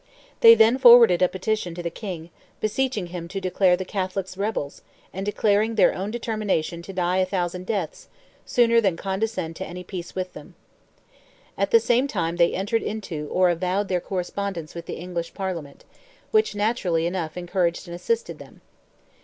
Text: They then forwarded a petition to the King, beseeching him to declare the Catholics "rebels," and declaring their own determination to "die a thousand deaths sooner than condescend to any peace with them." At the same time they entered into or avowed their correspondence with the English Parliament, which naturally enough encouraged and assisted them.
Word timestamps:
They 0.39 0.55
then 0.55 0.79
forwarded 0.79 1.21
a 1.21 1.27
petition 1.27 1.75
to 1.75 1.83
the 1.83 1.91
King, 1.91 2.31
beseeching 2.59 3.05
him 3.13 3.27
to 3.27 3.39
declare 3.39 3.77
the 3.77 3.85
Catholics 3.85 4.35
"rebels," 4.35 4.81
and 5.13 5.23
declaring 5.23 5.75
their 5.75 5.93
own 5.93 6.09
determination 6.09 6.81
to 6.81 6.91
"die 6.91 7.17
a 7.17 7.25
thousand 7.27 7.67
deaths 7.67 8.07
sooner 8.43 8.81
than 8.81 8.97
condescend 8.97 9.55
to 9.57 9.63
any 9.63 9.83
peace 9.83 10.15
with 10.15 10.33
them." 10.33 10.55
At 11.55 11.69
the 11.69 11.79
same 11.79 12.07
time 12.07 12.37
they 12.37 12.55
entered 12.55 12.81
into 12.81 13.27
or 13.31 13.51
avowed 13.51 13.89
their 13.89 14.01
correspondence 14.01 14.73
with 14.73 14.87
the 14.87 14.95
English 14.97 15.35
Parliament, 15.35 15.85
which 16.31 16.55
naturally 16.55 17.05
enough 17.05 17.37
encouraged 17.37 17.87
and 17.87 17.93
assisted 17.93 18.39
them. 18.39 18.61